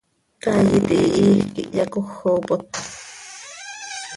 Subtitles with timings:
[0.41, 2.67] Caay iti hihiij quih hyacójopot.